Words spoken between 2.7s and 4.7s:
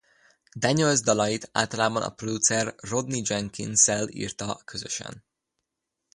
Rodney Jenkins-szel írta